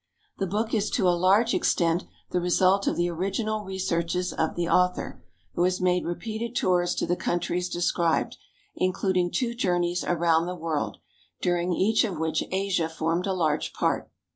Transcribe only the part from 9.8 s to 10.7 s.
around the